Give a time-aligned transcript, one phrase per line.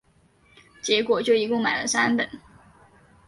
[0.81, 2.27] 结果就一共买了三本